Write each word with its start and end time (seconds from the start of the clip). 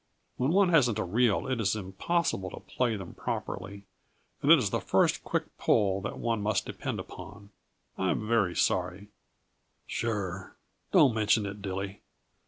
When 0.37 0.49
one 0.49 0.69
hasn't 0.69 0.97
a 0.97 1.03
reel 1.03 1.45
it 1.45 1.61
is 1.61 1.75
impossible 1.75 2.49
to 2.49 2.61
play 2.61 2.95
them 2.95 3.13
properly, 3.13 3.83
and 4.41 4.51
it 4.51 4.57
is 4.57 4.71
the 4.71 4.79
first 4.79 5.23
quick 5.23 5.55
pull 5.59 6.01
that 6.01 6.17
one 6.17 6.41
must 6.41 6.65
depend 6.65 6.99
upon. 6.99 7.51
I'm 7.99 8.27
very 8.27 8.55
sorry" 8.55 9.09
"Sure. 9.99 10.55
Don't 10.91 11.13
mention 11.13 11.45
it, 11.45 11.61
Dilly. 11.61 12.01